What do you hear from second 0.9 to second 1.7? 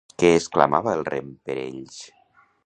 el rem per